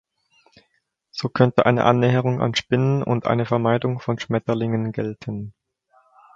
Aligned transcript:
So 1.11 1.29
könnte 1.29 1.67
eine 1.67 1.83
Annäherung 1.85 2.41
an 2.41 2.55
Spinnen 2.55 3.03
und 3.03 3.27
eine 3.27 3.45
Vermeidung 3.45 3.99
von 3.99 4.17
Schmetterlingen 4.17 4.91
gelten. 4.93 5.53